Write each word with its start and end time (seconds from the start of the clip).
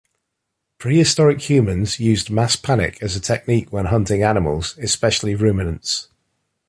Prehistoric 0.79 1.47
humans 1.47 1.99
used 1.99 2.31
mass 2.31 2.55
panic 2.55 2.97
as 3.03 3.15
a 3.15 3.19
technique 3.19 3.71
when 3.71 3.85
hunting 3.85 4.23
animals, 4.23 4.75
especially 4.79 5.35
ruminants. 5.35 6.07